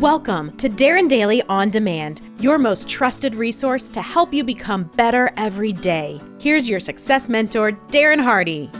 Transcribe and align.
Welcome 0.00 0.56
to 0.56 0.70
Darren 0.70 1.10
Daily 1.10 1.42
On 1.50 1.68
Demand, 1.68 2.22
your 2.40 2.56
most 2.56 2.88
trusted 2.88 3.34
resource 3.34 3.90
to 3.90 4.00
help 4.00 4.32
you 4.32 4.42
become 4.42 4.84
better 4.96 5.30
every 5.36 5.74
day. 5.74 6.18
Here's 6.40 6.66
your 6.66 6.80
success 6.80 7.28
mentor, 7.28 7.72
Darren 7.88 8.18
Hardy. 8.18 8.70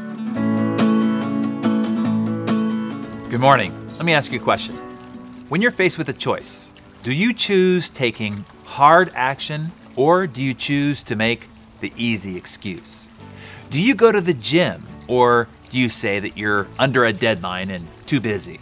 Good 3.29 3.39
morning. 3.43 3.75
Let 3.99 4.07
me 4.07 4.15
ask 4.15 4.33
you 4.33 4.41
a 4.41 4.43
question. 4.43 4.77
When 5.51 5.61
you're 5.61 5.73
faced 5.73 5.99
with 5.99 6.09
a 6.09 6.15
choice, 6.15 6.71
do 7.03 7.13
you 7.13 7.35
choose 7.35 7.91
taking 7.91 8.47
hard 8.65 9.13
action 9.15 9.73
or 9.97 10.27
do 10.27 10.43
you 10.43 10.55
choose 10.55 11.03
to 11.03 11.17
make 11.17 11.49
the 11.81 11.93
easy 11.99 12.35
excuse? 12.39 13.11
Do 13.69 13.79
you 13.79 13.95
go 13.95 14.11
to 14.11 14.23
the 14.23 14.33
gym 14.33 14.87
or 15.07 15.49
do 15.69 15.79
you 15.79 15.91
say 15.91 16.19
that 16.19 16.39
you're 16.39 16.67
under 16.79 17.05
a 17.05 17.13
deadline 17.13 17.69
and 17.69 17.87
too 18.07 18.23
busy? 18.23 18.59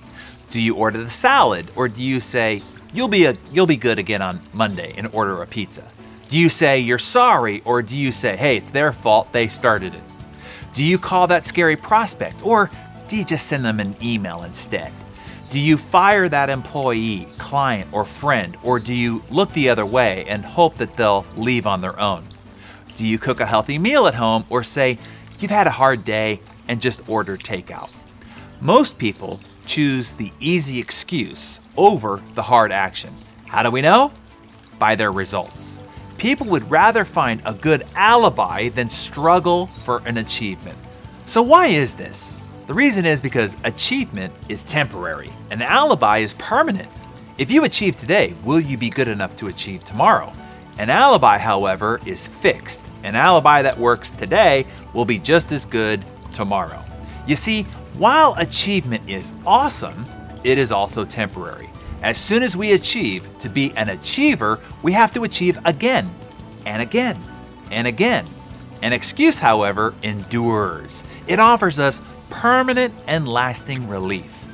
Do 0.51 0.61
you 0.61 0.75
order 0.77 0.99
the 0.99 1.11
salad 1.11 1.71
or 1.77 1.89
do 1.89 2.03
you 2.03 2.21
say 2.21 2.63
you'll 2.95 3.09
be 3.09 3.27
a, 3.27 3.37
you'll 3.53 3.67
be 3.67 3.77
good 3.77 3.99
again 3.99 4.23
on 4.23 4.41
Monday 4.53 4.95
and 4.97 5.09
order 5.13 5.43
a 5.43 5.47
pizza? 5.47 5.85
Do 6.29 6.39
you 6.39 6.49
say 6.49 6.81
you're 6.81 6.99
sorry 6.99 7.63
or 7.65 7.83
do 7.83 7.95
you 7.95 8.13
say 8.13 8.37
hey, 8.37 8.57
it's 8.57 8.71
their 8.71 8.93
fault, 8.93 9.33
they 9.33 9.49
started 9.49 9.95
it? 9.95 10.03
Do 10.75 10.85
you 10.85 10.99
call 10.99 11.27
that 11.27 11.45
scary 11.45 11.77
prospect 11.77 12.45
or 12.45 12.71
do 13.09 13.17
you 13.17 13.25
just 13.25 13.47
send 13.47 13.65
them 13.65 13.81
an 13.81 13.97
email 14.03 14.43
instead? 14.43 14.93
Do 15.51 15.59
you 15.59 15.79
fire 15.79 16.29
that 16.29 16.51
employee, 16.51 17.27
client, 17.39 17.89
or 17.91 18.05
friend, 18.05 18.55
or 18.63 18.79
do 18.79 18.93
you 18.93 19.23
look 19.31 19.51
the 19.55 19.71
other 19.71 19.87
way 19.87 20.27
and 20.29 20.45
hope 20.45 20.77
that 20.77 20.95
they'll 20.97 21.25
leave 21.39 21.67
on 21.67 21.81
their 21.81 21.99
own? 21.99 22.27
Do 22.95 23.07
you 23.07 23.19
cook 23.19 23.41
a 23.41 23.47
healthy 23.47 23.79
meal 23.79 24.07
at 24.07 24.15
home 24.15 24.45
or 24.51 24.63
say 24.63 24.99
you've 25.39 25.51
had 25.51 25.67
a 25.67 25.71
hard 25.71 26.05
day 26.05 26.41
and 26.69 26.83
just 26.83 27.09
order 27.09 27.39
takeout? 27.39 27.89
Most 28.61 28.99
people 28.99 29.39
choose 29.67 30.15
the 30.15 30.33
easy 30.41 30.81
excuse 30.81 31.61
over 31.77 32.21
the 32.35 32.43
hard 32.43 32.73
action. 32.73 33.15
How 33.47 33.63
do 33.63 33.71
we 33.71 33.83
know? 33.83 34.13
By 34.81 34.97
their 34.97 35.13
results. 35.13 35.81
People 36.17 36.49
would 36.49 36.69
rather 36.69 37.05
find 37.05 37.41
a 37.45 37.55
good 37.55 37.87
alibi 37.95 38.69
than 38.71 38.89
struggle 38.89 39.69
for 39.85 40.03
an 40.07 40.17
achievement. 40.17 40.77
So, 41.25 41.41
why 41.41 41.69
is 41.69 41.95
this? 41.95 42.41
The 42.67 42.75
reason 42.75 43.07
is 43.07 43.21
because 43.21 43.57
achievement 43.63 44.35
is 44.49 44.65
temporary, 44.65 45.31
an 45.51 45.63
alibi 45.63 46.19
is 46.19 46.35
permanent. 46.35 46.91
If 47.39 47.53
you 47.53 47.63
achieve 47.63 47.95
today, 47.97 48.35
will 48.43 48.59
you 48.59 48.77
be 48.77 48.91
good 48.91 49.07
enough 49.07 49.37
to 49.37 49.47
achieve 49.47 49.85
tomorrow? 49.85 50.33
An 50.79 50.91
alibi, 50.91 51.39
however, 51.39 52.01
is 52.05 52.27
fixed. 52.27 52.83
An 53.05 53.15
alibi 53.15 53.63
that 53.63 53.79
works 53.79 54.11
today 54.11 54.67
will 54.95 55.05
be 55.05 55.19
just 55.19 55.53
as 55.53 55.65
good 55.65 56.05
tomorrow. 56.33 56.85
You 57.29 57.37
see, 57.37 57.67
while 57.99 58.35
achievement 58.39 59.09
is 59.11 59.33
awesome, 59.45 60.07
it 60.45 60.57
is 60.57 60.71
also 60.71 61.05
temporary. 61.05 61.69
As 62.01 62.17
soon 62.17 62.45
as 62.45 62.57
we 62.57 62.73
achieve, 62.73 63.27
to 63.41 63.49
be 63.49 63.73
an 63.77 63.89
achiever, 63.89 64.61
we 64.83 64.93
have 64.93 65.13
to 65.15 65.25
achieve 65.25 65.59
again 65.65 66.09
and 66.65 66.81
again 66.81 67.19
and 67.73 67.89
again. 67.89 68.29
An 68.83 68.93
excuse, 68.93 69.41
however, 69.41 69.95
endures. 70.05 71.03
It 71.27 71.41
offers 71.41 71.81
us 71.81 72.01
permanent 72.31 72.95
and 73.09 73.27
lasting 73.27 73.89
relief. 73.89 74.47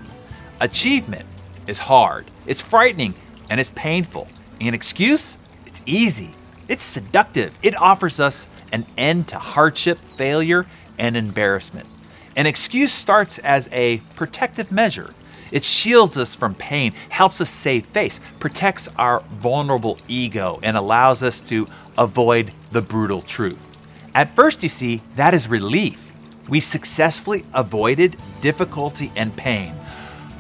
Achievement 0.60 1.26
is 1.66 1.80
hard, 1.80 2.30
it's 2.46 2.62
frightening, 2.62 3.14
and 3.50 3.60
it's 3.60 3.70
painful. 3.74 4.26
An 4.60 4.72
excuse, 4.72 5.36
it's 5.66 5.82
easy, 5.84 6.34
it's 6.66 6.82
seductive. 6.82 7.58
It 7.62 7.76
offers 7.76 8.20
us 8.20 8.46
an 8.72 8.86
end 8.96 9.28
to 9.28 9.38
hardship, 9.38 9.98
failure, 10.16 10.64
and 10.98 11.14
embarrassment. 11.14 11.86
An 12.36 12.46
excuse 12.46 12.92
starts 12.92 13.38
as 13.38 13.68
a 13.72 13.98
protective 14.16 14.72
measure. 14.72 15.14
It 15.52 15.64
shields 15.64 16.18
us 16.18 16.34
from 16.34 16.54
pain, 16.54 16.92
helps 17.10 17.40
us 17.40 17.50
save 17.50 17.86
face, 17.86 18.20
protects 18.40 18.88
our 18.98 19.20
vulnerable 19.20 19.98
ego, 20.08 20.58
and 20.62 20.76
allows 20.76 21.22
us 21.22 21.40
to 21.42 21.68
avoid 21.96 22.52
the 22.70 22.82
brutal 22.82 23.22
truth. 23.22 23.76
At 24.14 24.34
first, 24.34 24.62
you 24.62 24.68
see, 24.68 25.02
that 25.16 25.34
is 25.34 25.48
relief 25.48 26.04
we 26.48 26.60
successfully 26.60 27.44
avoided 27.54 28.16
difficulty 28.40 29.12
and 29.16 29.34
pain. 29.36 29.74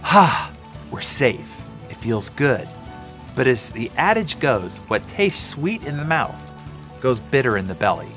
Ha! 0.02 0.52
We're 0.90 1.00
safe. 1.00 1.62
It 1.88 1.96
feels 1.96 2.30
good. 2.30 2.68
But 3.34 3.46
as 3.46 3.70
the 3.70 3.90
adage 3.96 4.38
goes, 4.38 4.78
what 4.88 5.06
tastes 5.08 5.44
sweet 5.44 5.82
in 5.84 5.96
the 5.96 6.04
mouth 6.04 6.40
goes 7.00 7.20
bitter 7.20 7.56
in 7.56 7.66
the 7.66 7.74
belly. 7.74 8.10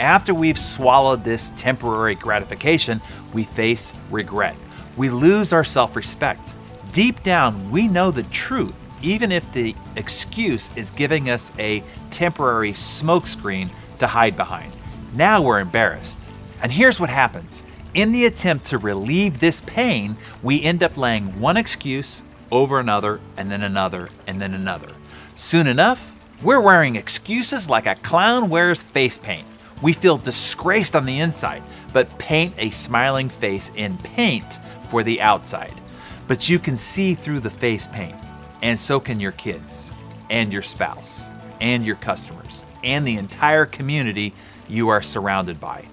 After 0.00 0.32
we've 0.32 0.58
swallowed 0.58 1.24
this 1.24 1.50
temporary 1.58 2.14
gratification, 2.14 3.02
we 3.34 3.44
face 3.44 3.92
regret. 4.10 4.56
We 4.96 5.10
lose 5.10 5.52
our 5.52 5.62
self 5.62 5.94
respect. 5.94 6.54
Deep 6.94 7.22
down, 7.22 7.70
we 7.70 7.86
know 7.86 8.10
the 8.10 8.22
truth, 8.24 8.74
even 9.02 9.30
if 9.30 9.52
the 9.52 9.76
excuse 9.96 10.70
is 10.74 10.90
giving 10.90 11.28
us 11.28 11.52
a 11.58 11.82
temporary 12.10 12.72
smokescreen 12.72 13.68
to 13.98 14.06
hide 14.06 14.38
behind. 14.38 14.72
Now 15.14 15.42
we're 15.42 15.60
embarrassed. 15.60 16.18
And 16.62 16.72
here's 16.72 16.98
what 16.98 17.10
happens 17.10 17.62
in 17.92 18.12
the 18.12 18.24
attempt 18.24 18.68
to 18.68 18.78
relieve 18.78 19.38
this 19.38 19.60
pain, 19.60 20.16
we 20.42 20.62
end 20.62 20.82
up 20.82 20.96
laying 20.96 21.38
one 21.38 21.58
excuse 21.58 22.22
over 22.50 22.80
another, 22.80 23.20
and 23.36 23.50
then 23.50 23.62
another, 23.62 24.08
and 24.26 24.40
then 24.40 24.54
another. 24.54 24.88
Soon 25.36 25.66
enough, 25.66 26.14
we're 26.42 26.60
wearing 26.60 26.96
excuses 26.96 27.68
like 27.68 27.84
a 27.84 27.96
clown 27.96 28.48
wears 28.48 28.82
face 28.82 29.18
paint. 29.18 29.46
We 29.82 29.92
feel 29.92 30.18
disgraced 30.18 30.94
on 30.94 31.06
the 31.06 31.20
inside, 31.20 31.62
but 31.92 32.18
paint 32.18 32.54
a 32.58 32.70
smiling 32.70 33.28
face 33.28 33.70
in 33.74 33.98
paint 33.98 34.58
for 34.88 35.02
the 35.02 35.20
outside. 35.20 35.80
But 36.28 36.48
you 36.48 36.58
can 36.58 36.76
see 36.76 37.14
through 37.14 37.40
the 37.40 37.50
face 37.50 37.86
paint, 37.88 38.16
and 38.62 38.78
so 38.78 39.00
can 39.00 39.20
your 39.20 39.32
kids, 39.32 39.90
and 40.28 40.52
your 40.52 40.62
spouse, 40.62 41.28
and 41.60 41.84
your 41.84 41.96
customers, 41.96 42.66
and 42.84 43.06
the 43.06 43.16
entire 43.16 43.66
community 43.66 44.34
you 44.68 44.88
are 44.88 45.02
surrounded 45.02 45.58
by 45.58 45.84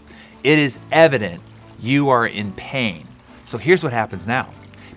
it 0.48 0.60
is 0.60 0.80
evident 0.94 1.42
you 1.78 2.08
are 2.08 2.26
in 2.26 2.54
pain. 2.54 3.06
So 3.44 3.58
here's 3.58 3.84
what 3.84 3.92
happens 3.92 4.26
now 4.26 4.50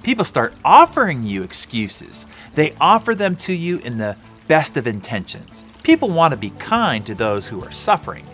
people 0.04 0.24
start 0.24 0.54
offering 0.64 1.24
you 1.24 1.42
excuses. 1.42 2.26
They 2.54 2.74
offer 2.80 3.16
them 3.16 3.34
to 3.36 3.52
you 3.52 3.78
in 3.78 3.98
the 3.98 4.16
best 4.46 4.76
of 4.76 4.86
intentions. 4.86 5.64
People 5.82 6.10
want 6.10 6.32
to 6.32 6.38
be 6.38 6.50
kind 6.50 7.04
to 7.06 7.14
those 7.14 7.48
who 7.48 7.64
are 7.64 7.72
suffering. 7.72 8.26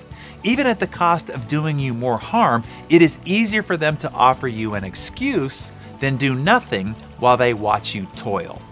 Even 0.46 0.68
at 0.68 0.78
the 0.78 0.86
cost 0.86 1.28
of 1.28 1.48
doing 1.48 1.80
you 1.80 1.92
more 1.92 2.18
harm, 2.18 2.62
it 2.88 3.02
is 3.02 3.18
easier 3.24 3.64
for 3.64 3.76
them 3.76 3.96
to 3.96 4.12
offer 4.12 4.46
you 4.46 4.74
an 4.74 4.84
excuse 4.84 5.72
than 5.98 6.16
do 6.16 6.36
nothing 6.36 6.94
while 7.18 7.36
they 7.36 7.52
watch 7.52 7.96
you 7.96 8.06
toil. 8.14 8.62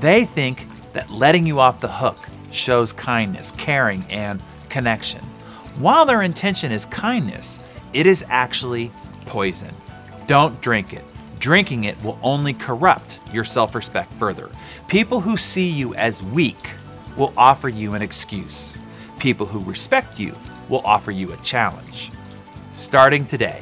They 0.00 0.24
think 0.24 0.66
that 0.94 1.10
letting 1.10 1.46
you 1.46 1.60
off 1.60 1.80
the 1.80 1.86
hook 1.86 2.18
shows 2.50 2.92
kindness, 2.92 3.52
caring, 3.52 4.04
and 4.10 4.42
connection. 4.68 5.20
While 5.78 6.06
their 6.06 6.22
intention 6.22 6.72
is 6.72 6.86
kindness, 6.86 7.60
it 7.92 8.08
is 8.08 8.24
actually 8.28 8.90
poison. 9.24 9.72
Don't 10.26 10.60
drink 10.60 10.92
it. 10.92 11.04
Drinking 11.38 11.84
it 11.84 12.02
will 12.02 12.18
only 12.24 12.52
corrupt 12.52 13.20
your 13.32 13.44
self 13.44 13.76
respect 13.76 14.12
further. 14.14 14.50
People 14.88 15.20
who 15.20 15.36
see 15.36 15.70
you 15.70 15.94
as 15.94 16.20
weak 16.20 16.70
will 17.16 17.32
offer 17.36 17.68
you 17.68 17.94
an 17.94 18.02
excuse. 18.02 18.76
People 19.20 19.46
who 19.46 19.62
respect 19.62 20.18
you 20.18 20.34
will 20.72 20.80
offer 20.86 21.10
you 21.10 21.30
a 21.32 21.36
challenge. 21.36 22.10
Starting 22.70 23.26
today, 23.26 23.60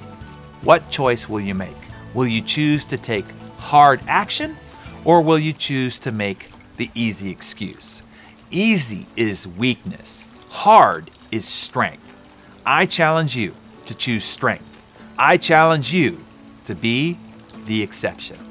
what 0.62 0.88
choice 0.88 1.28
will 1.28 1.40
you 1.40 1.56
make? 1.56 1.76
Will 2.14 2.28
you 2.28 2.40
choose 2.40 2.84
to 2.84 2.96
take 2.96 3.24
hard 3.58 4.00
action 4.06 4.56
or 5.04 5.20
will 5.20 5.38
you 5.38 5.52
choose 5.52 5.98
to 5.98 6.12
make 6.12 6.52
the 6.76 6.88
easy 6.94 7.28
excuse? 7.28 8.04
Easy 8.50 9.06
is 9.16 9.44
weakness, 9.46 10.24
hard 10.50 11.10
is 11.32 11.48
strength. 11.48 12.06
I 12.64 12.86
challenge 12.86 13.36
you 13.36 13.56
to 13.86 13.94
choose 13.94 14.24
strength. 14.24 14.80
I 15.18 15.36
challenge 15.36 15.92
you 15.92 16.24
to 16.64 16.76
be 16.76 17.18
the 17.66 17.82
exception. 17.82 18.49